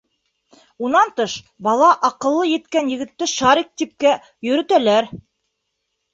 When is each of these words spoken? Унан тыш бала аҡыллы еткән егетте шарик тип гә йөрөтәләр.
Унан 0.85 1.11
тыш 1.19 1.35
бала 1.67 1.89
аҡыллы 2.09 2.47
еткән 2.53 2.89
егетте 2.95 3.29
шарик 3.35 3.71
тип 3.83 3.95
гә 4.07 4.17
йөрөтәләр. 4.51 5.13